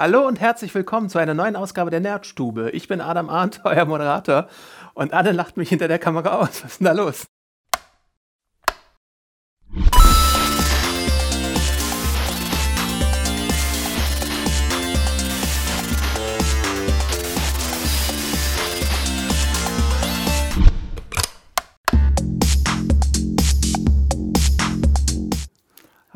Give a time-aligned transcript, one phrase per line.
[0.00, 2.70] Hallo und herzlich willkommen zu einer neuen Ausgabe der Nerdstube.
[2.70, 4.46] Ich bin Adam Arndt, euer Moderator.
[4.94, 6.62] Und Anne lacht mich hinter der Kamera aus.
[6.62, 7.26] Was ist denn da los?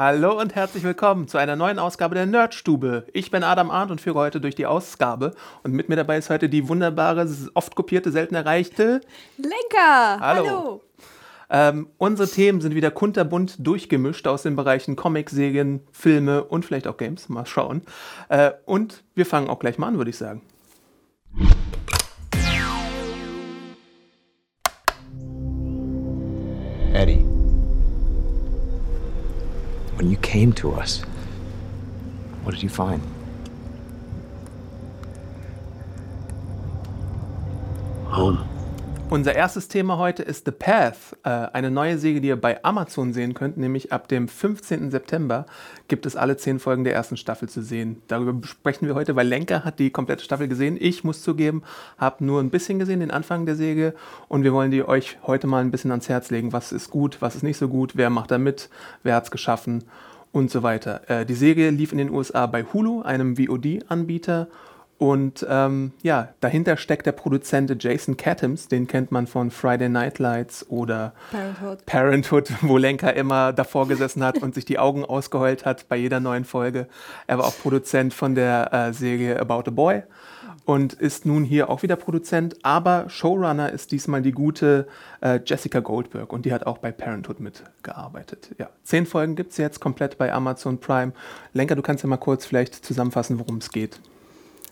[0.04, 3.06] Hallo und herzlich willkommen zu einer neuen Ausgabe der Nerdstube.
[3.12, 5.32] Ich bin Adam Arndt und führe heute durch die Ausgabe.
[5.62, 9.00] Und mit mir dabei ist heute die wunderbare, oft kopierte, selten erreichte
[9.36, 10.18] Lenker.
[10.18, 10.48] Hallo.
[10.48, 10.82] Hallo.
[11.50, 16.88] Ähm, unsere Themen sind wieder kunterbunt durchgemischt aus den Bereichen Comic, Serien, Filme und vielleicht
[16.88, 17.28] auch Games.
[17.28, 17.82] Mal schauen.
[18.28, 20.42] Äh, und wir fangen auch gleich mal an, würde ich sagen.
[30.02, 31.02] When you came to us,
[32.42, 33.00] what did you find?
[38.06, 38.51] Home.
[39.12, 43.12] Unser erstes Thema heute ist The Path, äh, eine neue Serie, die ihr bei Amazon
[43.12, 44.90] sehen könnt, nämlich ab dem 15.
[44.90, 45.44] September
[45.86, 48.00] gibt es alle zehn Folgen der ersten Staffel zu sehen.
[48.08, 50.78] Darüber sprechen wir heute, weil Lenker hat die komplette Staffel gesehen.
[50.80, 51.62] Ich muss zugeben,
[51.98, 53.92] habe nur ein bisschen gesehen, den Anfang der Serie
[54.28, 56.54] und wir wollen die euch heute mal ein bisschen ans Herz legen.
[56.54, 58.70] Was ist gut, was ist nicht so gut, wer macht da mit,
[59.02, 59.84] wer hat es geschaffen
[60.32, 61.02] und so weiter.
[61.10, 64.48] Äh, die Serie lief in den USA bei Hulu, einem VOD-Anbieter
[65.02, 70.20] und ähm, ja, dahinter steckt der Produzent Jason Katims, den kennt man von Friday Night
[70.20, 71.86] Lights oder Parenthood.
[71.86, 76.20] Parenthood, wo Lenker immer davor gesessen hat und sich die Augen ausgeheult hat bei jeder
[76.20, 76.86] neuen Folge.
[77.26, 80.04] Er war auch Produzent von der äh, Serie About a Boy
[80.66, 84.86] und ist nun hier auch wieder Produzent, aber Showrunner ist diesmal die gute
[85.20, 88.50] äh, Jessica Goldberg und die hat auch bei Parenthood mitgearbeitet.
[88.56, 91.12] Ja, zehn Folgen gibt es jetzt komplett bei Amazon Prime.
[91.54, 93.98] Lenker, du kannst ja mal kurz vielleicht zusammenfassen, worum es geht.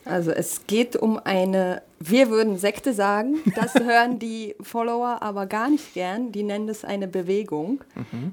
[0.05, 5.69] Also es geht um eine, wir würden Sekte sagen, das hören die Follower aber gar
[5.69, 7.83] nicht gern, die nennen es eine Bewegung.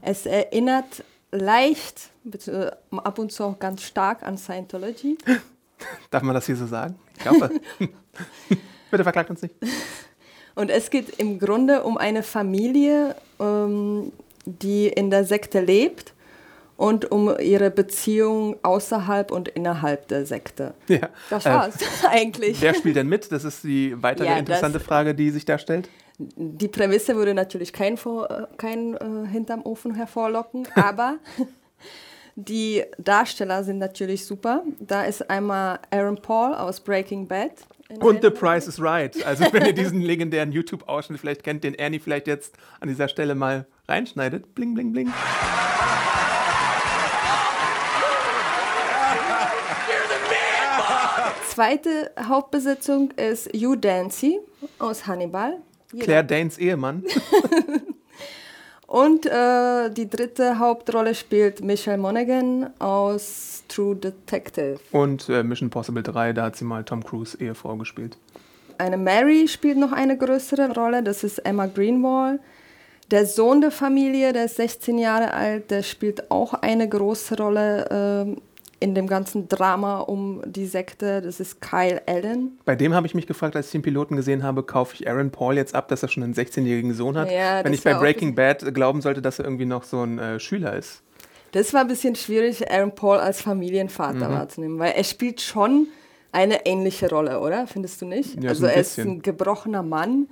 [0.03, 2.11] Es erinnert leicht,
[2.91, 5.19] ab und zu auch ganz stark an Scientology.
[6.11, 6.97] Darf man das hier so sagen?
[7.19, 7.51] Ich hoffe.
[8.91, 9.55] Bitte verklagt uns nicht.
[10.55, 14.13] Und es geht im Grunde um eine Familie, ähm,
[14.45, 16.15] die in der Sekte lebt
[16.79, 20.75] und um ihre Beziehung außerhalb und innerhalb der Sekte.
[20.87, 21.11] Ja.
[21.29, 21.75] Das Äh, war's
[22.09, 22.63] eigentlich.
[22.63, 23.31] Wer spielt denn mit?
[23.33, 25.91] Das ist die weitere Ja, interessante Frage, die sich da stellt.
[26.19, 31.17] Die Prämisse würde natürlich kein, vor, äh, kein äh, hinterm Ofen hervorlocken, aber
[32.37, 34.63] die Darsteller sind natürlich super.
[34.79, 37.51] Da ist einmal Aaron Paul aus Breaking Bad.
[38.01, 39.25] Und The Price is Right.
[39.27, 43.35] Also wenn ihr diesen legendären YouTube-Ausschnitt vielleicht kennt, den Ernie vielleicht jetzt an dieser Stelle
[43.35, 44.55] mal reinschneidet.
[44.55, 45.13] Bling, bling, bling.
[51.59, 54.39] Zweite Hauptbesetzung ist Hugh Dancy
[54.79, 55.57] aus Hannibal.
[55.93, 57.03] Jeder- Claire Danes Ehemann.
[58.87, 64.79] Und äh, die dritte Hauptrolle spielt Michelle Monaghan aus True Detective.
[64.93, 68.19] Und äh, Mission Possible 3, da hat sie mal Tom Cruise Ehefrau gespielt.
[68.79, 72.39] Eine Mary spielt noch eine größere Rolle, das ist Emma Greenwall.
[73.11, 77.89] Der Sohn der Familie, der ist 16 Jahre alt, der spielt auch eine große Rolle
[77.91, 78.37] ähm,
[78.81, 82.59] in dem ganzen Drama um die Sekte, das ist Kyle Allen.
[82.65, 85.31] Bei dem habe ich mich gefragt, als ich den Piloten gesehen habe, kaufe ich Aaron
[85.31, 87.31] Paul jetzt ab, dass er schon einen 16-jährigen Sohn hat?
[87.31, 90.39] Ja, Wenn ich bei Breaking Bad glauben sollte, dass er irgendwie noch so ein äh,
[90.39, 91.03] Schüler ist.
[91.53, 95.89] Das war ein bisschen schwierig, Aaron Paul als Familienvater wahrzunehmen, weil er spielt schon
[96.31, 97.67] eine ähnliche Rolle, oder?
[97.67, 98.35] Findest du nicht?
[98.35, 100.29] Ja, so also er ist ein gebrochener Mann,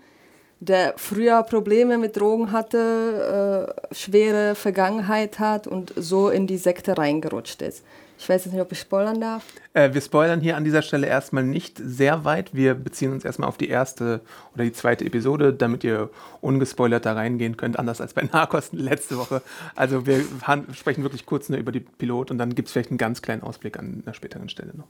[0.61, 6.97] der früher Probleme mit Drogen hatte, äh, schwere Vergangenheit hat und so in die Sekte
[6.97, 7.83] reingerutscht ist.
[8.19, 9.45] Ich weiß jetzt nicht, ob ich spoilern darf.
[9.75, 12.55] Äh, wir spoilern hier an dieser Stelle erstmal nicht sehr weit.
[12.55, 14.23] Wir beziehen uns erstmal auf die erste
[14.55, 16.09] oder die zweite Episode, damit ihr
[16.41, 19.43] ungespoilert da reingehen könnt, anders als bei Narcos letzte Woche.
[19.75, 20.25] Also wir
[20.73, 23.43] sprechen wirklich kurz nur über die Pilot und dann gibt es vielleicht einen ganz kleinen
[23.43, 24.87] Ausblick an einer späteren Stelle noch.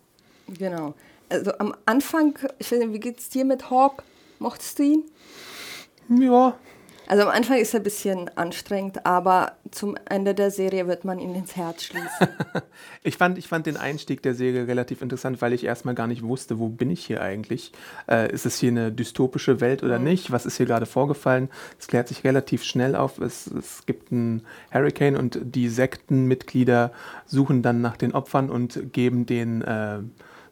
[0.56, 0.94] Genau.
[1.28, 4.04] Also am Anfang, ich weiß nicht, wie geht's dir mit Hawk?
[4.39, 5.04] Mochtest du ihn?
[6.09, 6.59] Ja,
[7.09, 11.21] Also am Anfang ist er ein bisschen anstrengend, aber zum Ende der Serie wird man
[11.21, 12.09] ihn ins Herz schließen.
[13.03, 16.25] Ich fand, ich fand den Einstieg der Serie relativ interessant, weil ich erstmal gar nicht
[16.25, 17.71] wusste, wo bin ich hier eigentlich?
[18.09, 20.33] Äh, ist es hier eine dystopische Welt oder nicht?
[20.33, 21.49] Was ist hier gerade vorgefallen?
[21.79, 23.19] Es klärt sich relativ schnell auf.
[23.21, 26.91] Es, es gibt einen Hurricane und die Sektenmitglieder
[27.27, 30.01] suchen dann nach den Opfern und geben denen äh,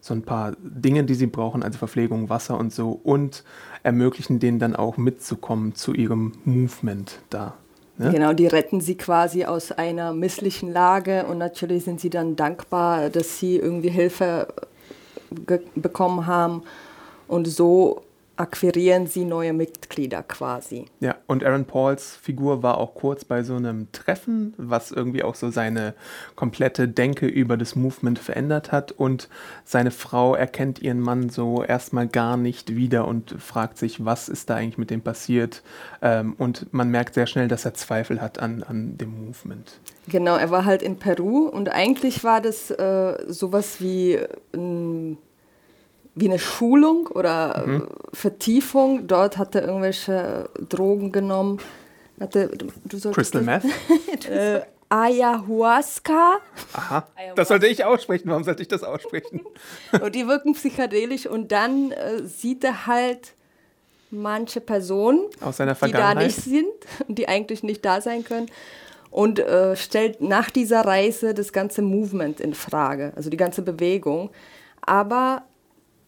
[0.05, 3.43] so ein paar Dinge, die sie brauchen, also Verpflegung, Wasser und so, und
[3.81, 7.55] ermöglichen denen dann auch mitzukommen zu ihrem Movement da.
[7.97, 8.11] Ne?
[8.11, 13.09] Genau, die retten sie quasi aus einer misslichen Lage und natürlich sind sie dann dankbar,
[13.09, 14.47] dass sie irgendwie Hilfe
[15.73, 16.61] bekommen haben.
[17.27, 18.03] Und so
[18.37, 20.85] akquirieren sie neue Mitglieder quasi.
[20.99, 25.35] Ja, und Aaron Pauls Figur war auch kurz bei so einem Treffen, was irgendwie auch
[25.35, 25.93] so seine
[26.35, 28.91] komplette Denke über das Movement verändert hat.
[28.91, 29.29] Und
[29.63, 34.49] seine Frau erkennt ihren Mann so erstmal gar nicht wieder und fragt sich, was ist
[34.49, 35.63] da eigentlich mit dem passiert.
[36.01, 39.79] Ähm, und man merkt sehr schnell, dass er Zweifel hat an, an dem Movement.
[40.07, 44.19] Genau, er war halt in Peru und eigentlich war das äh, sowas wie
[44.53, 45.17] ein
[46.15, 47.87] wie eine Schulung oder mhm.
[48.13, 49.07] Vertiefung.
[49.07, 51.59] Dort hat er irgendwelche Drogen genommen.
[52.19, 52.49] Hatte,
[52.85, 53.65] du Crystal Meth?
[54.29, 56.39] äh, Ayahuasca.
[56.73, 58.29] Aha, das sollte ich aussprechen.
[58.29, 59.41] Warum sollte ich das aussprechen?
[60.01, 63.33] und die wirken psychedelisch und dann äh, sieht er halt
[64.11, 66.71] manche Personen, Aus seiner die da nicht sind,
[67.07, 68.49] die eigentlich nicht da sein können
[69.11, 74.29] und äh, stellt nach dieser Reise das ganze Movement in Frage, also die ganze Bewegung.
[74.81, 75.43] Aber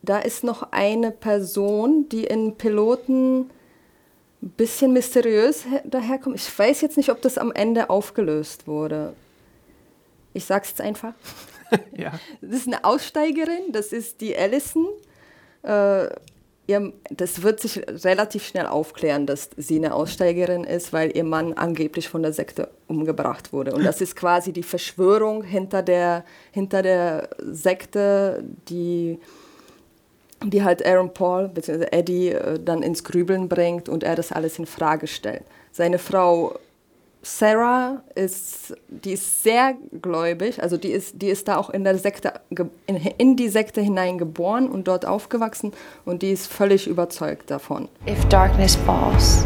[0.01, 3.49] da ist noch eine Person, die in Piloten
[4.41, 6.35] ein bisschen mysteriös daherkommt.
[6.35, 9.13] Ich weiß jetzt nicht, ob das am Ende aufgelöst wurde.
[10.33, 11.13] Ich sag's jetzt einfach.
[11.91, 12.11] ja.
[12.41, 14.87] Das ist eine Aussteigerin, das ist die Allison.
[15.63, 16.07] Äh,
[16.67, 21.53] ihr, das wird sich relativ schnell aufklären, dass sie eine Aussteigerin ist, weil ihr Mann
[21.53, 23.73] angeblich von der Sekte umgebracht wurde.
[23.73, 29.19] Und das ist quasi die Verschwörung hinter der, hinter der Sekte, die
[30.43, 31.87] die halt Aaron Paul bzw.
[31.91, 35.43] Eddie äh, dann ins Grübeln bringt und er das alles in Frage stellt.
[35.71, 36.59] Seine Frau
[37.23, 41.97] Sarah ist, die ist sehr gläubig, also die ist, die ist da auch in der
[41.97, 42.33] Sekte,
[42.85, 45.73] in, in die Sekte hineingeboren und dort aufgewachsen
[46.05, 47.89] und die ist völlig überzeugt davon.
[48.07, 49.45] If darkness falls,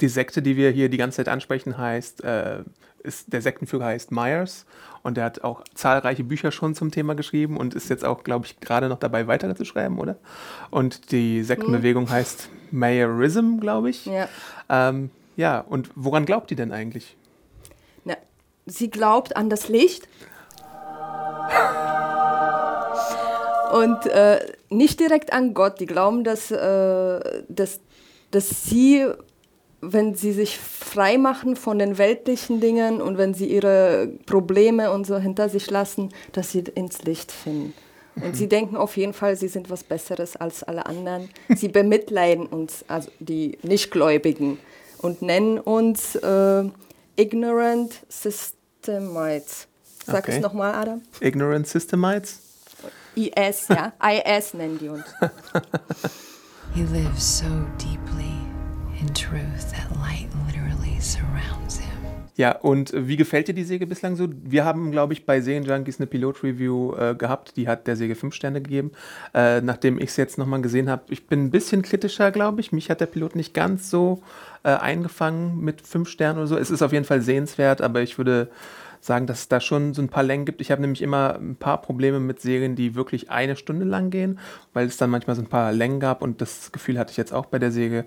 [0.00, 2.64] die Sekte, die wir hier die ganze Zeit ansprechen, heißt, äh,
[3.02, 4.66] ist, der Sektenführer heißt Myers
[5.02, 8.46] und der hat auch zahlreiche Bücher schon zum Thema geschrieben und ist jetzt auch, glaube
[8.46, 10.16] ich, gerade noch dabei, weitere zu schreiben, oder?
[10.70, 12.12] Und die Sektenbewegung hm.
[12.12, 14.06] heißt Mayorism, glaube ich.
[14.06, 14.28] Ja.
[14.68, 17.16] Ähm, ja, und woran glaubt die denn eigentlich?
[18.04, 18.16] Na,
[18.66, 20.08] sie glaubt an das Licht.
[23.72, 25.80] Und äh, nicht direkt an Gott.
[25.80, 27.80] Die glauben, dass, äh, dass,
[28.30, 29.06] dass sie
[29.82, 35.06] wenn sie sich frei machen von den weltlichen Dingen und wenn sie ihre Probleme und
[35.06, 37.74] so hinter sich lassen, dass sie ins Licht finden.
[38.14, 38.34] Und mhm.
[38.34, 41.28] sie denken auf jeden Fall, sie sind was Besseres als alle anderen.
[41.56, 44.58] Sie bemitleiden uns, also die Nichtgläubigen,
[44.98, 46.64] und nennen uns äh,
[47.16, 49.66] Ignorant Systemites.
[50.06, 50.36] Sag okay.
[50.36, 51.02] es nochmal, Adam.
[51.20, 52.40] Ignorant Systemites?
[53.16, 53.92] IS, ja.
[54.00, 55.04] IS nennen die uns.
[56.74, 57.44] He lives so
[57.78, 58.31] deeply
[62.36, 64.28] Ja, und wie gefällt dir die Säge bislang so?
[64.44, 68.34] Wir haben, glaube ich, bei Serienjunkies eine Pilot-Review äh, gehabt, die hat der Säge fünf
[68.34, 68.92] Sterne gegeben.
[69.34, 72.72] Äh, nachdem ich es jetzt nochmal gesehen habe, ich bin ein bisschen kritischer, glaube ich.
[72.72, 74.22] Mich hat der Pilot nicht ganz so
[74.62, 76.56] äh, eingefangen mit fünf Sternen oder so.
[76.56, 78.48] Es ist auf jeden Fall sehenswert, aber ich würde
[79.00, 80.60] sagen, dass es da schon so ein paar Längen gibt.
[80.60, 84.38] Ich habe nämlich immer ein paar Probleme mit Serien, die wirklich eine Stunde lang gehen,
[84.72, 87.32] weil es dann manchmal so ein paar Längen gab und das Gefühl hatte ich jetzt
[87.32, 88.06] auch bei der Säge.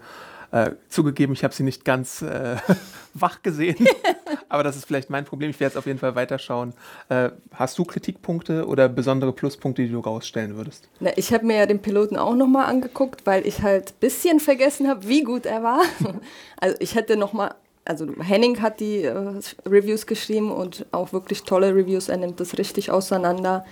[0.55, 2.55] Äh, zugegeben, ich habe sie nicht ganz äh,
[3.13, 3.75] wach gesehen,
[4.47, 5.49] aber das ist vielleicht mein Problem.
[5.49, 6.73] Ich werde jetzt auf jeden Fall weiterschauen.
[7.09, 10.87] Äh, hast du Kritikpunkte oder besondere Pluspunkte, die du rausstellen würdest?
[11.01, 14.39] Na, ich habe mir ja den Piloten auch nochmal angeguckt, weil ich halt ein bisschen
[14.39, 15.81] vergessen habe, wie gut er war.
[16.57, 21.75] also ich hätte nochmal, also Henning hat die äh, Reviews geschrieben und auch wirklich tolle
[21.75, 22.07] Reviews.
[22.07, 23.65] Er nimmt das richtig auseinander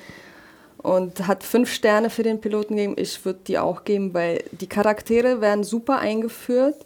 [0.84, 2.96] und hat fünf Sterne für den Piloten gegeben.
[2.98, 6.86] Ich würde die auch geben, weil die Charaktere werden super eingeführt.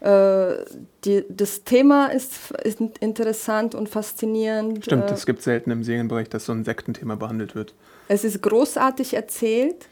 [0.00, 0.64] Äh,
[1.04, 4.84] die, das Thema ist, ist, interessant und faszinierend.
[4.84, 7.74] Stimmt, äh, es gibt selten im Serienbereich, dass so ein Sektenthema behandelt wird.
[8.08, 9.88] Es ist großartig erzählt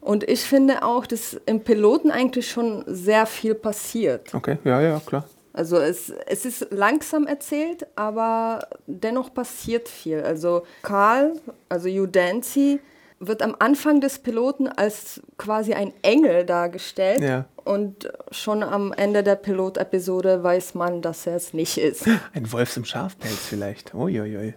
[0.00, 4.32] und ich finde auch, dass im Piloten eigentlich schon sehr viel passiert.
[4.34, 5.24] Okay, ja, ja, klar.
[5.52, 10.22] Also es, es ist langsam erzählt, aber dennoch passiert viel.
[10.22, 11.34] Also Karl,
[11.68, 12.80] also Udancy,
[13.24, 17.22] wird am Anfang des Piloten als quasi ein Engel dargestellt.
[17.22, 17.46] Ja.
[17.64, 22.08] Und schon am Ende der Pilotepisode weiß man, dass er es nicht ist.
[22.34, 23.94] Ein Wolfs im Schafpelz vielleicht.
[23.94, 24.54] Uiuiui.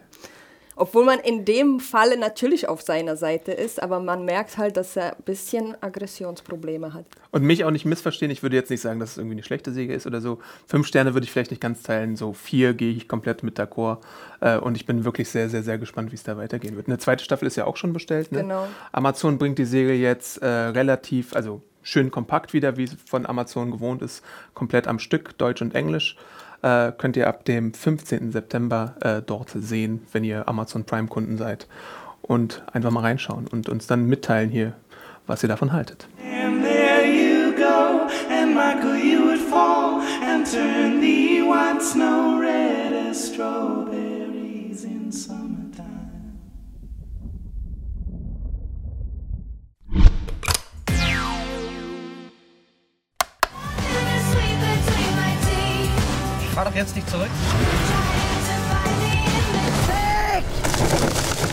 [0.76, 4.96] Obwohl man in dem Falle natürlich auf seiner Seite ist, aber man merkt halt, dass
[4.98, 7.06] er ein bisschen Aggressionsprobleme hat.
[7.32, 9.72] Und mich auch nicht missverstehen, ich würde jetzt nicht sagen, dass es irgendwie eine schlechte
[9.72, 10.40] Säge ist oder so.
[10.68, 14.00] Fünf Sterne würde ich vielleicht nicht ganz teilen, so vier gehe ich komplett mit d'accord.
[14.42, 16.88] Äh, und ich bin wirklich sehr, sehr, sehr gespannt, wie es da weitergehen wird.
[16.88, 18.32] Eine zweite Staffel ist ja auch schon bestellt.
[18.32, 18.42] Ne?
[18.42, 18.68] Genau.
[18.92, 23.72] Amazon bringt die Säge jetzt äh, relativ, also schön kompakt wieder, wie es von Amazon
[23.72, 26.18] gewohnt ist, komplett am Stück, Deutsch und Englisch
[26.66, 28.32] äh, könnt ihr ab dem 15.
[28.32, 31.68] September äh, dort sehen, wenn ihr Amazon Prime-Kunden seid.
[32.28, 34.74] und einfach mal reinschauen und uns dann mitteilen hier,
[35.28, 36.08] was ihr davon haltet.
[36.24, 36.65] And
[56.66, 57.30] Fahr doch jetzt nicht zurück.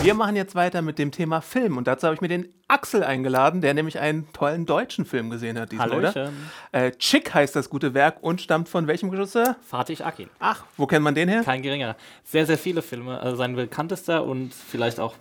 [0.03, 3.05] Wir machen jetzt weiter mit dem Thema Film und dazu habe ich mir den Axel
[3.05, 6.15] eingeladen, der nämlich einen tollen deutschen Film gesehen hat diesmal, oder?
[6.15, 6.51] Hallöchen.
[6.73, 9.57] Äh, Chick heißt das gute Werk und stammt von welchem Regisseur?
[9.61, 10.31] Fatih Akin.
[10.39, 11.43] Ach, wo kennt man den her?
[11.45, 11.95] Kein geringerer.
[12.25, 13.21] Sehr, sehr viele Filme.
[13.21, 15.15] Also sein bekanntester und vielleicht auch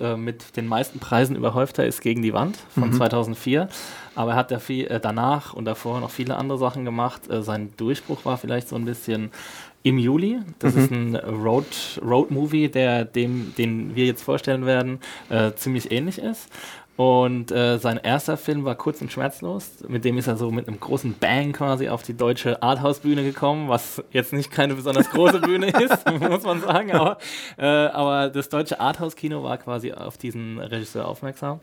[0.00, 3.68] äh, mit den meisten Preisen überhäufter ist Gegen die Wand von 2004.
[4.14, 7.30] Aber er hat ja viel, äh, danach und davor noch viele andere Sachen gemacht.
[7.30, 9.30] Äh, sein Durchbruch war vielleicht so ein bisschen
[9.82, 10.40] im Juli.
[10.58, 14.98] Das ist ein Road, Road Movie, der dem, den wir jetzt vorstellen werden,
[15.28, 16.48] äh, ziemlich ähnlich ist.
[16.96, 19.84] Und äh, sein erster Film war Kurz und Schmerzlos.
[19.88, 23.68] Mit dem ist er so mit einem großen Bang quasi auf die deutsche Arthouse-Bühne gekommen,
[23.68, 26.92] was jetzt nicht keine besonders große Bühne ist, muss man sagen.
[26.92, 27.18] Aber,
[27.58, 31.58] äh, aber das deutsche Arthouse-Kino war quasi auf diesen Regisseur aufmerksam.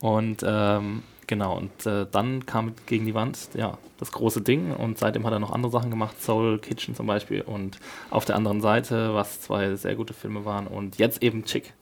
[0.00, 4.72] Und ähm, genau, und äh, dann kam gegen die Wand ja, das große Ding.
[4.72, 7.40] Und seitdem hat er noch andere Sachen gemacht, Soul Kitchen zum Beispiel.
[7.40, 10.68] Und auf der anderen Seite, was zwei sehr gute Filme waren.
[10.68, 11.72] Und jetzt eben Chick.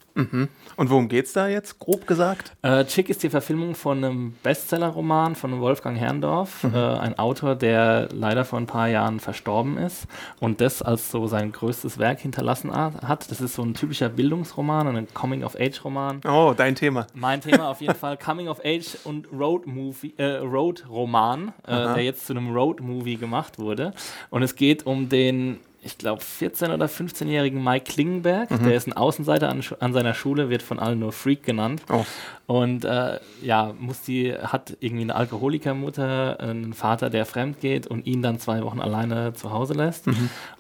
[0.76, 2.52] Und worum geht's da jetzt, grob gesagt?
[2.62, 8.09] Äh, Chick ist die Verfilmung von einem Bestseller-Roman von Wolfgang Herrndorf, äh, ein Autor, der
[8.12, 10.06] leider vor ein paar Jahren verstorben ist
[10.40, 13.30] und das als so sein größtes Werk hinterlassen hat.
[13.30, 16.21] Das ist so ein typischer Bildungsroman, ein Coming-of-Age-Roman.
[16.26, 17.06] Oh, dein Thema.
[17.14, 21.94] Mein Thema auf jeden Fall Coming of Age und Road Movie, äh, Road Roman, äh,
[21.94, 23.92] der jetzt zu einem Road Movie gemacht wurde.
[24.30, 28.49] Und es geht um den, ich glaube, 14- oder 15-jährigen Mike Klingenberg.
[28.49, 31.83] Der ist ein Außenseiter an, an seiner Schule, wird von allen nur Freak genannt.
[31.91, 32.05] Oh.
[32.47, 38.07] Und äh, ja, muss die, hat irgendwie eine Alkoholikermutter, einen Vater, der fremd geht und
[38.07, 40.07] ihn dann zwei Wochen alleine zu Hause lässt.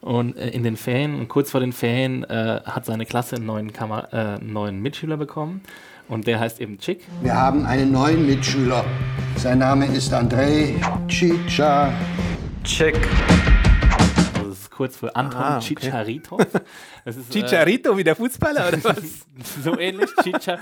[0.00, 3.46] Und äh, in den Ferien, und kurz vor den Ferien, äh, hat seine Klasse einen
[3.46, 5.62] neuen, Kammer, äh, einen neuen Mitschüler bekommen.
[6.08, 7.00] Und der heißt eben Chick.
[7.22, 8.84] Wir haben einen neuen Mitschüler.
[9.36, 10.74] Sein Name ist Andrei
[11.08, 11.92] Chicha.
[12.62, 12.96] Chick.
[14.74, 15.66] Kurz für Anton Ah, okay.
[15.76, 16.40] Chicharitov.
[17.04, 19.24] Ist, äh, Chicharito wie der Fußballer oder was?
[19.62, 20.10] so ähnlich.
[20.22, 20.58] Chicha,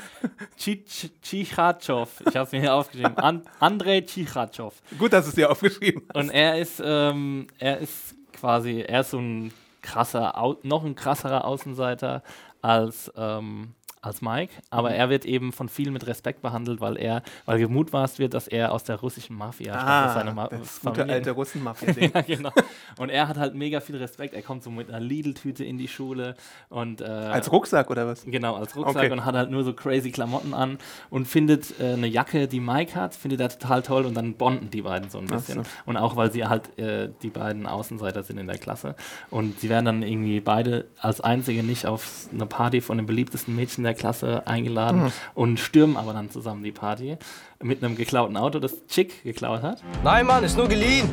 [0.59, 2.09] Chich, Chichachow.
[2.29, 3.17] Ich habe es mir hier aufgeschrieben.
[3.17, 4.75] An, Andrei Chichachow.
[4.99, 6.17] Gut, dass du es dir aufgeschrieben hast.
[6.17, 9.51] Und er ist, ähm, er ist quasi, er ist so ein
[9.81, 12.23] krasser, noch ein krasserer Außenseiter
[12.61, 17.23] als, ähm, als Mike, aber er wird eben von vielen mit Respekt behandelt, weil er,
[17.47, 20.81] weil gemutmaßt wird, dass er aus der russischen Mafia stammt, dass seine Ma Ah, das
[20.81, 22.11] gute Familie- alte Russen-Mafia-Ding.
[22.15, 22.51] ja, genau.
[22.99, 24.35] Und er hat halt mega viel Respekt.
[24.35, 26.35] Er kommt so mit einer Lidl-Tüte in die Schule
[26.69, 28.25] und äh, Als Rucksack oder was?
[28.25, 29.13] Genau, als Rucksack Okay.
[29.13, 30.79] und hat halt nur so crazy Klamotten an
[31.09, 34.69] und findet äh, eine Jacke, die Mike hat, findet er total toll und dann bonden
[34.71, 35.63] die beiden so ein bisschen.
[35.63, 35.71] so.
[35.87, 38.97] Und auch, weil sie halt äh, die beiden Außenseiter sind in der Klasse.
[39.31, 43.55] Und sie werden dann irgendwie beide als einzige nicht auf eine Party von dem beliebtesten
[43.55, 45.13] Mädchen der Klasse eingeladen Mhm.
[45.35, 47.17] und stürmen aber dann zusammen die Party
[47.63, 49.83] mit einem geklauten Auto, das Chick geklaut hat.
[50.03, 51.09] Nein, Mann, ist nur geliehen.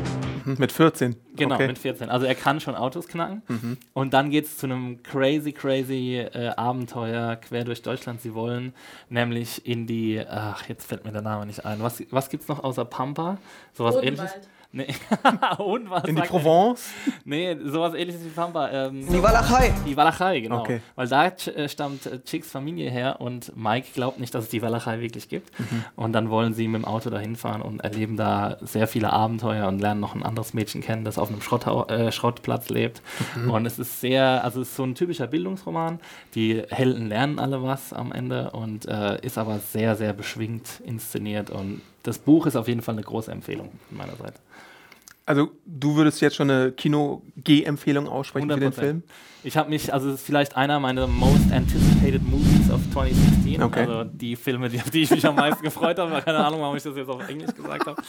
[0.45, 1.15] Hm, Mit 14.
[1.35, 1.67] Genau, okay.
[1.67, 2.09] mit 14.
[2.09, 3.41] Also er kann schon Autos knacken.
[3.49, 3.77] Mhm.
[3.93, 8.21] Und dann geht es zu einem crazy, crazy äh, Abenteuer quer durch Deutschland.
[8.21, 8.73] Sie wollen
[9.09, 11.81] nämlich in die, ach, jetzt fällt mir der Name nicht ein.
[11.83, 13.37] Was, was gibt es noch außer Pampa?
[13.73, 14.31] Sowas ähnliches?
[14.71, 14.85] Nee.
[15.57, 16.21] Und was In die?
[16.21, 16.89] Provence?
[17.25, 18.69] Nee, sowas ähnliches wie Pampa.
[18.69, 19.73] Ähm, Die Walachei.
[19.87, 20.59] die Walachei, genau.
[20.59, 20.81] Okay.
[20.95, 24.49] Weil da ch- äh, stammt äh, Chicks Familie her und Mike glaubt nicht, dass es
[24.51, 25.59] die Walachei wirklich gibt.
[25.59, 25.85] Mhm.
[25.95, 29.67] Und dann wollen sie mit dem Auto dahin fahren und erleben da sehr viele Abenteuer
[29.67, 33.01] und lernen noch ein anderes Mädchen kennen, das auf einem Schrotthau äh, Schrottplatz lebt.
[33.35, 33.49] Mhm.
[33.49, 35.99] Und es ist sehr, also es ist so ein typischer Bildungsroman.
[36.35, 41.49] Die Helden lernen alle was am Ende und äh, ist aber sehr, sehr beschwingt inszeniert.
[41.49, 44.39] Und das Buch ist auf jeden Fall eine große Empfehlung von meiner Seite.
[45.25, 48.75] Also, du würdest jetzt schon eine Kino-G-Empfehlung aussprechen für den 100%.
[48.75, 49.03] Film?
[49.43, 53.61] Ich habe mich, also es ist vielleicht einer meiner most anticipated movies of 2016.
[53.61, 53.81] Okay.
[53.81, 56.19] Also die Filme, die, auf die ich mich am meisten gefreut habe.
[56.21, 58.01] Keine Ahnung, warum ich das jetzt auf Englisch gesagt habe.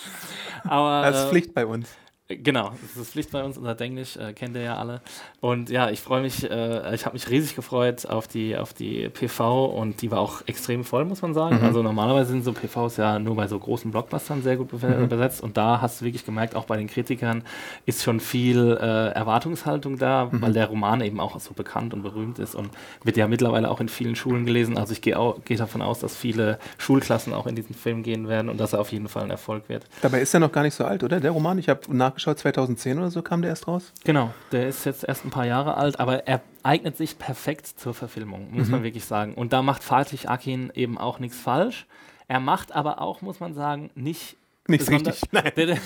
[0.64, 1.88] Aber Das ist äh, Pflicht bei uns.
[2.30, 5.00] Genau, das ist Pflicht bei uns, unser Englisch äh, kennt ihr ja alle.
[5.40, 9.08] Und ja, ich freue mich, äh, ich habe mich riesig gefreut auf die, auf die
[9.08, 11.58] PV und die war auch extrem voll, muss man sagen.
[11.62, 15.42] Also normalerweise sind so PVs ja nur bei so großen Blockbustern sehr gut be besetzt
[15.42, 17.42] und da hast du wirklich gemerkt, auch bei den Kritikern
[17.84, 22.38] ist schon viel äh, Erwartungshaltung da, weil der Roman eben auch so bekannt und berühmt
[22.38, 22.70] ist und
[23.02, 24.78] wird ja mittlerweile auch in vielen Schulen gelesen.
[24.78, 28.49] Also ich gehe gehe davon aus, dass viele Schulklassen auch in diesen Film gehen werden
[28.49, 29.87] und dass er auf jeden Fall ein Erfolg wird.
[30.02, 31.18] Dabei ist er noch gar nicht so alt, oder?
[31.18, 33.92] Der Roman, ich habe nachgeschaut, nachgeschaut, 2010 oder so kam der erst raus.
[34.04, 37.94] Genau, der ist jetzt erst ein paar Jahre alt, aber er eignet sich perfekt zur
[37.94, 38.72] Verfilmung, muss Mhm.
[38.72, 39.34] man wirklich sagen.
[39.34, 41.86] Und da macht Fatih Akin eben auch nichts falsch.
[42.28, 44.36] Er macht aber auch, muss man sagen, nicht
[44.68, 45.22] Nichts richtig.
[45.32, 45.50] Nein.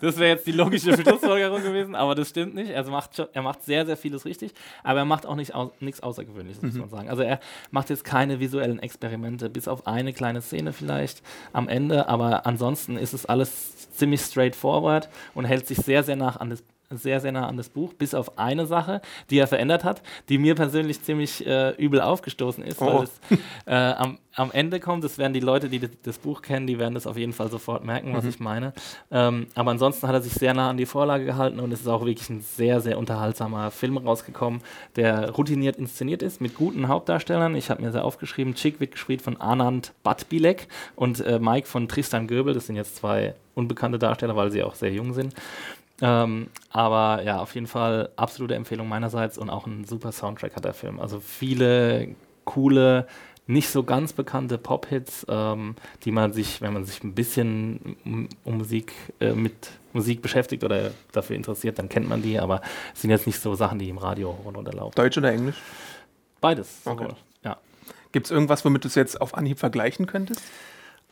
[0.00, 2.70] das wäre jetzt die logische Schlussfolgerung gewesen, aber das stimmt nicht.
[2.70, 6.00] Er macht, er macht sehr, sehr vieles richtig, aber er macht auch nicht au nichts
[6.02, 6.80] Außergewöhnliches, muss Mhm.
[6.80, 7.08] man sagen.
[7.10, 12.08] Also er macht jetzt keine visuellen Experimente, bis auf eine kleine Szene vielleicht am Ende,
[12.08, 16.62] aber ansonsten ist es alles ziemlich straightforward und hält sich sehr, sehr nach an das
[16.96, 20.38] sehr, sehr nah an das Buch, bis auf eine Sache, die er verändert hat, die
[20.38, 22.86] mir persönlich ziemlich äh, übel aufgestoßen ist, Oh.
[22.98, 23.10] weil es
[23.66, 26.94] äh, am, am Ende kommt, das werden die Leute, die das, Buch kennen, die werden
[26.94, 28.30] das auf jeden Fall sofort merken, was Mhm.
[28.30, 28.72] ich meine.
[29.10, 31.86] Ähm, aber ansonsten hat er sich sehr nah an die Vorlage gehalten und es ist
[31.88, 34.60] auch wirklich ein sehr, sehr unterhaltsamer Film rausgekommen,
[34.96, 37.54] der routiniert inszeniert ist, mit guten Hauptdarstellern.
[37.54, 41.88] Ich habe mir sehr aufgeschrieben, Chick wird gespielt von Anand Batbilek und äh, Mike von
[41.88, 42.54] Tristan Göbel.
[42.54, 45.32] Das sind jetzt zwei unbekannte Darsteller, weil sie auch sehr jung sind.
[46.00, 50.64] Ähm, aber ja, auf jeden Fall absolute Empfehlung meinerseits und auch ein super Soundtrack hat
[50.64, 50.98] der Film.
[50.98, 52.08] Also viele
[52.44, 53.06] coole,
[53.46, 58.28] nicht so ganz bekannte Pop-Hits, ähm, die man sich, wenn man sich ein bisschen um,
[58.44, 62.62] um Musik äh, mit Musik beschäftigt oder dafür interessiert, dann kennt man die, aber
[62.94, 64.94] es sind jetzt nicht so Sachen, die im Radio runterlaufen.
[64.96, 65.56] Deutsch oder Englisch?
[66.40, 66.80] Beides.
[66.84, 67.04] Okay.
[67.04, 67.58] sowohl, Ja.
[68.12, 70.42] Gibt es irgendwas, womit du es jetzt auf Anhieb vergleichen könntest?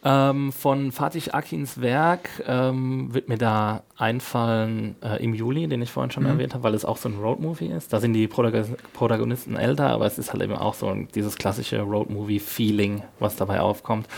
[0.04, 5.92] Ähm, von Fatih Akins Werk ähm, wird mir da einfallen äh, im Juli, den ich
[5.92, 6.30] vorhin schon Mhm.
[6.30, 7.92] erwähnt habe, weil es auch so ein Roadmovie ist.
[7.92, 11.36] Da sind die Protago Protagonisten älter, aber es ist halt eben auch so ein, dieses
[11.36, 14.08] klassische Roadmovie-Feeling, was dabei aufkommt.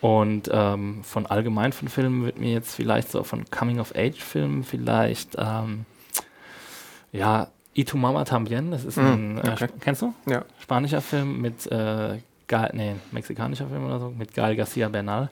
[0.00, 5.86] Und ähm, von allgemein von Filmen wird mir jetzt vielleicht so von Coming-of-Age-Filmen vielleicht, ähm,
[7.10, 9.68] ja, Y tu Mama Tambien, das ist ein, Mhm, äh, okay.
[9.80, 10.12] kennst du?
[10.26, 10.44] Ja.
[10.60, 12.18] Spanischer Film mit, äh,
[12.52, 15.30] Gal, nee, mexikanischer Film oder so, mit Gael Garcia Bernal.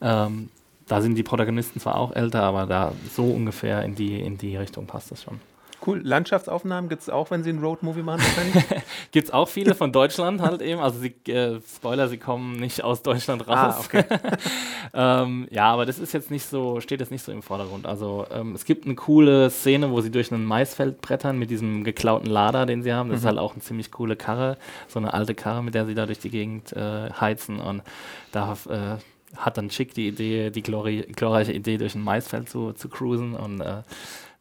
[0.00, 0.48] Ähm,
[0.86, 4.56] da sind die Protagonisten zwar auch älter, aber da so ungefähr in die, in die
[4.56, 5.38] Richtung passt das schon.
[5.84, 6.00] Cool.
[6.04, 8.82] Landschaftsaufnahmen gibt es auch, wenn sie einen Roadmovie machen wahrscheinlich?
[9.10, 10.80] Gibt es auch viele von Deutschland halt eben.
[10.80, 13.56] Also sie, äh, Spoiler, sie kommen nicht aus Deutschland raus.
[13.58, 14.04] Ah, okay.
[14.94, 17.86] ähm, ja, aber das ist jetzt nicht so, steht jetzt nicht so im Vordergrund.
[17.86, 21.84] Also ähm, es gibt eine coole Szene, wo sie durch ein Maisfeld brettern mit diesem
[21.84, 23.10] geklauten Lader, den sie haben.
[23.10, 23.28] Das ist Mhm.
[23.28, 26.18] halt auch eine ziemlich coole Karre, so eine alte Karre, mit der sie da durch
[26.20, 27.58] die Gegend äh, heizen.
[27.60, 27.82] Und
[28.30, 32.88] da äh, hat dann Chick die Idee, die glorreiche Idee, durch ein Maisfeld zu, zu
[32.88, 33.82] cruisen und äh,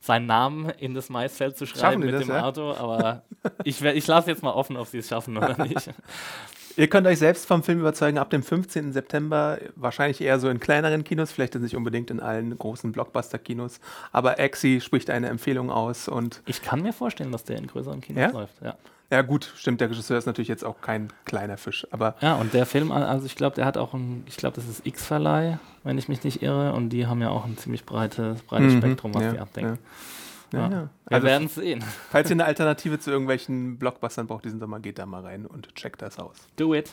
[0.01, 2.43] seinen Namen in das Maisfeld zu schreiben mit das, dem ja?
[2.43, 2.73] Auto.
[2.73, 3.21] Aber
[3.63, 5.89] ich, ich lasse jetzt mal offen, ob sie es schaffen oder nicht.
[6.77, 8.93] Ihr könnt euch selbst vom Film überzeugen, ab dem 15.
[8.93, 13.79] September, wahrscheinlich eher so in kleineren Kinos, vielleicht nicht unbedingt in allen großen Blockbuster-Kinos,
[14.13, 17.99] aber Exi spricht eine Empfehlung aus und Ich kann mir vorstellen, dass der in größeren
[17.99, 18.29] Kinos Ja?
[18.29, 18.61] läuft.
[18.61, 18.75] Ja.
[19.11, 22.53] Ja gut, stimmt, der Regisseur ist natürlich jetzt auch kein kleiner Fisch, aber ja, und
[22.53, 25.97] der Film, also ich glaube, der hat auch ein, ich glaube, das ist X-Verleih, wenn
[25.97, 29.13] ich mich nicht irre, und die haben ja auch ein ziemlich breites, breites Mhm, Spektrum,
[29.13, 29.77] was ja, die abdenken.
[30.53, 30.69] Ja, Ja.
[30.69, 30.89] ja.
[31.07, 31.83] Wir Also, werden es sehen.
[32.09, 35.73] falls ihr eine Alternative zu irgendwelchen Blockbustern braucht diesen Sommer, geht da mal rein und
[35.75, 36.35] checkt das aus.
[36.57, 36.89] Do it.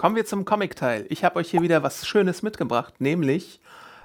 [0.00, 1.04] Kommen wir zum Comic-Teil.
[1.10, 3.60] Ich habe euch hier wieder was Schönes mitgebracht, nämlich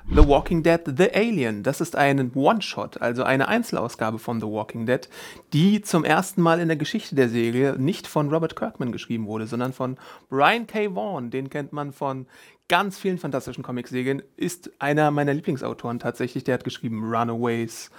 [0.10, 1.64] The Walking Dead The Alien.
[1.64, 5.08] Das ist ein One-Shot, also eine Einzelausgabe von The Walking Dead,
[5.54, 9.48] die zum ersten Mal in der Geschichte der Serie nicht von Robert Kirkman geschrieben wurde,
[9.48, 9.96] sondern von
[10.28, 10.94] Brian K.
[10.94, 11.30] Vaughan.
[11.32, 12.28] Den kennt man von
[12.68, 16.44] ganz vielen fantastischen Comic-Serien, ist einer meiner Lieblingsautoren tatsächlich.
[16.44, 17.90] Der hat geschrieben Runaways,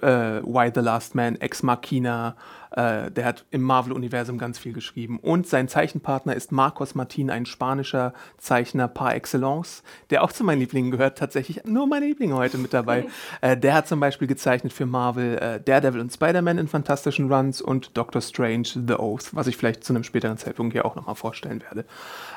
[0.00, 2.36] äh, Why the Last Man, Ex Machina.
[2.70, 5.18] Äh, der hat im Marvel-Universum ganz viel geschrieben.
[5.18, 10.60] Und sein Zeichenpartner ist Marcos Martin, ein spanischer Zeichner par excellence, der auch zu meinen
[10.60, 11.18] Lieblingen gehört.
[11.18, 13.06] Tatsächlich nur meine Lieblinge heute mit dabei.
[13.42, 17.60] äh, der hat zum Beispiel gezeichnet für Marvel äh, Daredevil und Spider-Man in fantastischen Runs
[17.60, 21.14] und Doctor Strange The Oath, was ich vielleicht zu einem späteren Zeitpunkt hier auch nochmal
[21.14, 21.84] vorstellen werde.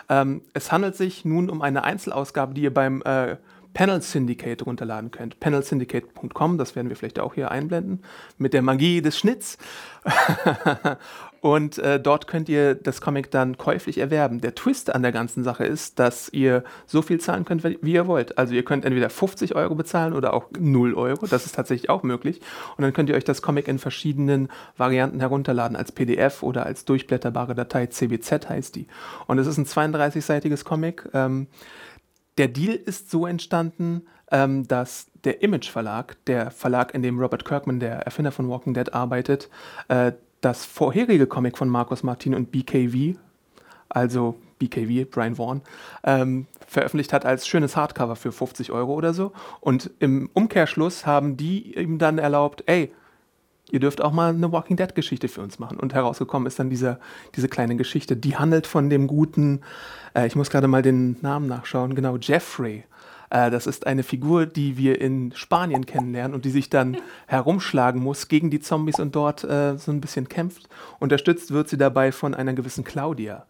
[0.09, 3.37] Ähm, es handelt sich nun um eine Einzelausgabe, die ihr beim äh,
[3.75, 5.39] Panel Syndicate runterladen könnt.
[5.39, 8.03] Panelsyndicate.com, das werden wir vielleicht auch hier einblenden,
[8.37, 9.57] mit der Magie des Schnitts.
[11.41, 14.39] Und äh, dort könnt ihr das Comic dann käuflich erwerben.
[14.41, 18.07] Der Twist an der ganzen Sache ist, dass ihr so viel zahlen könnt, wie ihr
[18.07, 18.37] wollt.
[18.37, 21.27] Also ihr könnt entweder 50 Euro bezahlen oder auch 0 Euro.
[21.27, 22.41] Das ist tatsächlich auch möglich.
[22.77, 26.85] Und dann könnt ihr euch das Comic in verschiedenen Varianten herunterladen, als PDF oder als
[26.85, 27.87] durchblätterbare Datei.
[27.87, 28.87] CBZ heißt die.
[29.27, 31.07] Und es ist ein 32-seitiges Comic.
[31.13, 31.47] Ähm,
[32.37, 37.45] der Deal ist so entstanden, ähm, dass der Image Verlag, der Verlag, in dem Robert
[37.45, 39.49] Kirkman, der Erfinder von Walking Dead, arbeitet,
[39.87, 43.17] äh, das vorherige Comic von Marcos Martin und BKV,
[43.89, 45.61] also BKV, Brian Vaughan,
[46.03, 49.31] ähm, veröffentlicht hat als schönes Hardcover für 50 Euro oder so.
[49.59, 52.91] Und im Umkehrschluss haben die ihm dann erlaubt, ey,
[53.71, 55.79] ihr dürft auch mal eine Walking Dead Geschichte für uns machen.
[55.79, 56.99] Und herausgekommen ist dann dieser,
[57.35, 59.61] diese kleine Geschichte, die handelt von dem guten,
[60.15, 62.83] äh, ich muss gerade mal den Namen nachschauen, genau, Jeffrey.
[63.29, 66.97] Äh, das ist eine Figur, die wir in Spanien kennenlernen und die sich dann
[67.27, 70.69] herumschlagen muss gegen die Zombies und dort äh, so ein bisschen kämpft.
[70.99, 73.45] Unterstützt wird sie dabei von einer gewissen Claudia.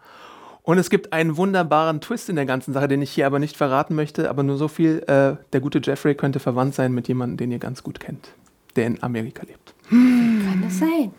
[0.65, 3.55] Und es gibt einen wunderbaren Twist in der ganzen Sache, den ich hier aber nicht
[3.55, 7.37] verraten möchte, aber nur so viel, äh, der gute Jeffrey könnte verwandt sein mit jemandem,
[7.37, 8.29] den ihr ganz gut kennt,
[8.75, 9.73] der in Amerika lebt.
[9.89, 11.11] Kann das sein?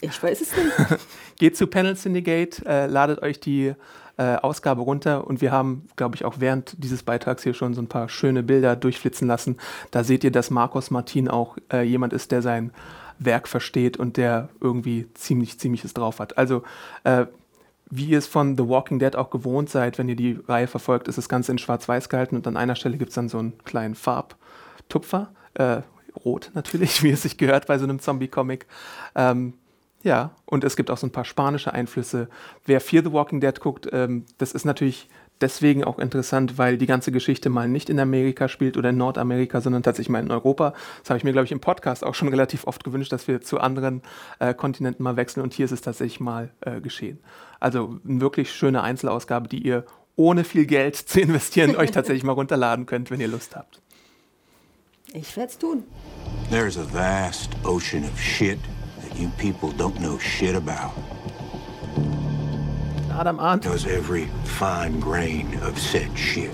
[0.00, 1.00] Ich weiß es nicht.
[1.38, 3.74] Geht zu Panel Syndicate, äh, ladet euch die
[4.16, 7.82] äh, Ausgabe runter und wir haben, glaube ich, auch während dieses Beitrags hier schon so
[7.82, 9.56] ein paar schöne Bilder durchflitzen lassen.
[9.90, 12.72] Da seht ihr, dass Marcos Martin auch äh, jemand ist, der sein
[13.18, 16.38] Werk versteht und der irgendwie ziemlich, ziemliches drauf hat.
[16.38, 16.62] Also,
[17.04, 17.26] äh,
[17.90, 21.06] wie ihr es von The Walking Dead auch gewohnt seid, wenn ihr die Reihe verfolgt,
[21.06, 23.58] ist das Ganze in Schwarz-Weiß gehalten und an einer Stelle gibt es dann so einen
[23.64, 25.32] kleinen Farbtupfer.
[25.54, 25.82] Äh,
[26.24, 28.66] rot natürlich, wie es sich gehört bei so einem Zombie-Comic.
[29.14, 29.54] Ähm,
[30.02, 32.28] ja, und es gibt auch so ein paar spanische Einflüsse.
[32.66, 35.08] Wer Fear the Walking Dead guckt, ähm, das ist natürlich
[35.40, 39.60] deswegen auch interessant, weil die ganze Geschichte mal nicht in Amerika spielt oder in Nordamerika,
[39.60, 40.74] sondern tatsächlich mal in Europa.
[41.00, 43.40] Das habe ich mir, glaube ich, im Podcast auch schon relativ oft gewünscht, dass wir
[43.40, 44.02] zu anderen
[44.38, 47.18] äh, Kontinenten mal wechseln und hier ist es tatsächlich mal äh, geschehen.
[47.58, 49.84] Also eine wirklich schöne Einzelausgabe, die ihr
[50.16, 53.80] ohne viel Geld zu investieren euch tatsächlich mal runterladen könnt, wenn ihr Lust habt.
[55.16, 55.84] Ich werde es tun.
[56.50, 58.58] There's a vast ocean of shit
[59.00, 60.90] that you people don't know shit about.
[63.12, 63.64] Adam Arndt.
[63.64, 66.50] Knows every fine grain of said shit.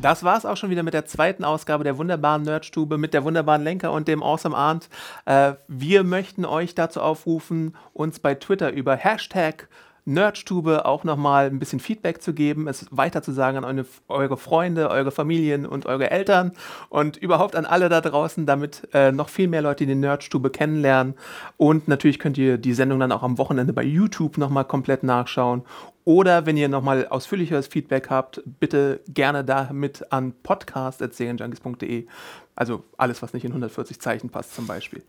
[0.00, 3.22] Das war es auch schon wieder mit der zweiten Ausgabe der wunderbaren Nerdstube mit der
[3.22, 4.88] wunderbaren Lenker und dem Awesome Arndt.
[5.24, 9.68] Äh, wir möchten euch dazu aufrufen, uns bei Twitter über Hashtag
[10.08, 14.88] Nerdstube auch nochmal ein bisschen Feedback zu geben, es weiter zu sagen an eure, Freunde,
[14.88, 16.52] eure Familien und eure Eltern
[16.88, 21.14] und überhaupt an alle da draußen, damit äh, noch viel mehr Leute die Nerdstube kennenlernen.
[21.58, 25.62] Und natürlich könnt ihr die Sendung dann auch am Wochenende bei YouTube nochmal komplett nachschauen.
[26.04, 32.06] Oder wenn ihr nochmal ausführlicheres Feedback habt, bitte gerne damit an podcast.serienjunkies.de.
[32.56, 35.02] Also alles, was nicht in 140 Zeichen passt zum Beispiel.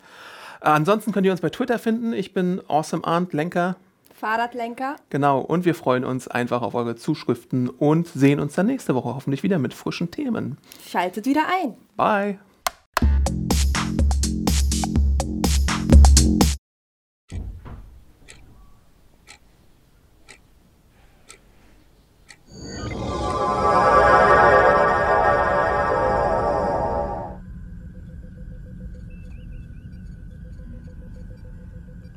[0.60, 2.12] Ansonsten könnt ihr uns bei Twitter finden.
[2.12, 3.78] Ich bin Awesome Arndt Lenker.
[4.20, 4.98] Fahrradlenker.
[5.10, 9.16] Genau, und wir freuen uns einfach auf eure Zuschriften und sehen uns dann nächste Woche
[9.16, 10.58] hoffentlich wieder mit frischen Themen.
[10.86, 11.76] Schaltet wieder ein.
[11.96, 12.40] Bye.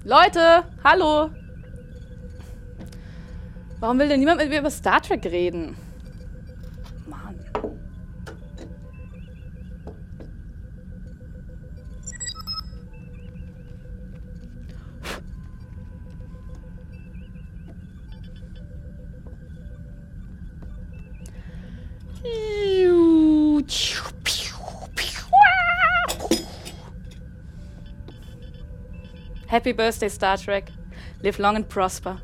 [0.04, 1.41] Leute, hallo!
[3.82, 5.76] Warum will denn niemand mit mir über Star Trek reden?
[7.04, 7.34] Mann.
[29.48, 30.70] Happy birthday, Star Trek.
[31.20, 32.20] Live long and prosper.